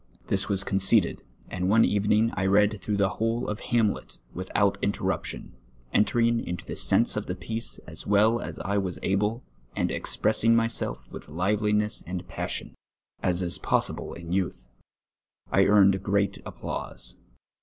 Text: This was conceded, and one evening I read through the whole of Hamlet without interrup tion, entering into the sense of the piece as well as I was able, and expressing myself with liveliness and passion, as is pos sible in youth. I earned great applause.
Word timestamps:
This 0.29 0.49
was 0.49 0.63
conceded, 0.63 1.21
and 1.47 1.69
one 1.69 1.85
evening 1.85 2.31
I 2.33 2.47
read 2.47 2.81
through 2.81 2.97
the 2.97 3.09
whole 3.19 3.47
of 3.47 3.59
Hamlet 3.59 4.17
without 4.33 4.79
interrup 4.81 5.25
tion, 5.25 5.53
entering 5.93 6.43
into 6.43 6.65
the 6.65 6.75
sense 6.75 7.15
of 7.15 7.27
the 7.27 7.35
piece 7.35 7.77
as 7.85 8.07
well 8.07 8.39
as 8.39 8.57
I 8.65 8.79
was 8.79 8.97
able, 9.03 9.43
and 9.75 9.91
expressing 9.91 10.55
myself 10.55 11.07
with 11.11 11.29
liveliness 11.29 12.03
and 12.07 12.27
passion, 12.27 12.73
as 13.21 13.43
is 13.43 13.59
pos 13.59 13.91
sible 13.91 14.17
in 14.17 14.31
youth. 14.31 14.69
I 15.51 15.65
earned 15.65 16.01
great 16.01 16.39
applause. 16.47 17.17